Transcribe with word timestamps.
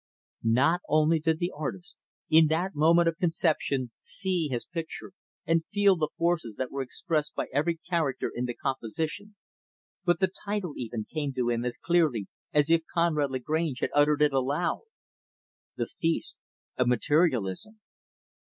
Not 0.41 0.81
only 0.89 1.19
did 1.19 1.37
the 1.37 1.51
artist, 1.55 1.99
in 2.27 2.47
that 2.47 2.73
moment 2.73 3.07
of 3.07 3.19
conception 3.19 3.91
see 4.01 4.47
his 4.47 4.65
picture 4.65 5.11
and 5.45 5.63
feel 5.71 5.95
the 5.95 6.07
forces 6.17 6.55
that 6.55 6.71
were 6.71 6.81
expressed 6.81 7.35
by 7.35 7.45
every 7.53 7.77
character 7.87 8.31
in 8.33 8.45
the 8.45 8.55
composition, 8.55 9.35
but 10.03 10.19
the 10.19 10.31
title, 10.43 10.73
even, 10.75 11.05
came 11.05 11.33
to 11.35 11.49
him 11.49 11.63
as 11.63 11.77
clearly 11.77 12.25
as 12.51 12.71
if 12.71 12.81
Conrad 12.91 13.29
Lagrange 13.29 13.81
had 13.81 13.91
uttered 13.93 14.23
it 14.23 14.33
aloud, 14.33 14.81
"The 15.77 15.85
Feast 15.85 16.39
of 16.77 16.87
Materialism." 16.87 17.79